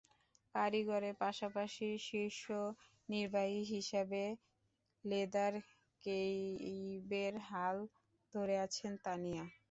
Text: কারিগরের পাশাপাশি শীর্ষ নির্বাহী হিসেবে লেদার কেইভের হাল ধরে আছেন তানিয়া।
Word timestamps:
কারিগরের 0.55 1.15
পাশাপাশি 1.21 1.87
শীর্ষ 2.07 2.43
নির্বাহী 3.09 3.61
হিসেবে 3.73 4.23
লেদার 5.03 5.53
কেইভের 6.03 7.33
হাল 7.49 7.77
ধরে 8.33 8.55
আছেন 8.65 8.91
তানিয়া। 9.05 9.43